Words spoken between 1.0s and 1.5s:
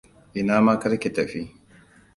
ki tafi.